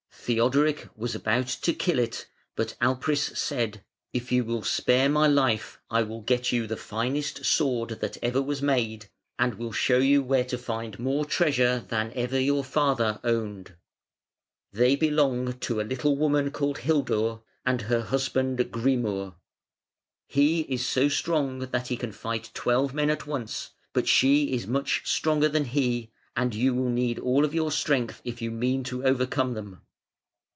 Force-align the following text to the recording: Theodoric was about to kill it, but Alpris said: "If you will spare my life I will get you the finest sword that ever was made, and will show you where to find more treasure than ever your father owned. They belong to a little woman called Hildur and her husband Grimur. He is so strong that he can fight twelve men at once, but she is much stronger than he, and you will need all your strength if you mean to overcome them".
Theodoric 0.23 0.87
was 0.95 1.15
about 1.15 1.47
to 1.47 1.73
kill 1.73 1.97
it, 1.97 2.27
but 2.55 2.75
Alpris 2.79 3.35
said: 3.35 3.83
"If 4.13 4.31
you 4.31 4.43
will 4.45 4.61
spare 4.61 5.09
my 5.09 5.25
life 5.27 5.79
I 5.89 6.03
will 6.03 6.21
get 6.21 6.51
you 6.53 6.67
the 6.67 6.77
finest 6.77 7.43
sword 7.43 7.89
that 7.99 8.17
ever 8.21 8.39
was 8.41 8.61
made, 8.61 9.07
and 9.39 9.55
will 9.55 9.71
show 9.73 9.97
you 9.97 10.21
where 10.23 10.43
to 10.45 10.57
find 10.59 10.97
more 10.99 11.25
treasure 11.25 11.83
than 11.89 12.13
ever 12.13 12.39
your 12.39 12.63
father 12.63 13.19
owned. 13.25 13.75
They 14.71 14.95
belong 14.95 15.53
to 15.57 15.81
a 15.81 15.81
little 15.81 16.15
woman 16.15 16.51
called 16.51 16.77
Hildur 16.77 17.39
and 17.65 17.81
her 17.81 18.01
husband 18.01 18.59
Grimur. 18.71 19.33
He 20.27 20.61
is 20.61 20.85
so 20.87 21.09
strong 21.09 21.59
that 21.71 21.87
he 21.87 21.97
can 21.97 22.11
fight 22.13 22.51
twelve 22.53 22.93
men 22.93 23.09
at 23.09 23.25
once, 23.27 23.71
but 23.91 24.07
she 24.07 24.53
is 24.53 24.65
much 24.67 25.01
stronger 25.03 25.49
than 25.49 25.65
he, 25.65 26.11
and 26.37 26.53
you 26.55 26.73
will 26.75 26.89
need 26.91 27.17
all 27.19 27.45
your 27.53 27.71
strength 27.71 28.21
if 28.23 28.39
you 28.41 28.49
mean 28.51 28.83
to 28.85 29.03
overcome 29.03 29.55
them". 29.55 29.81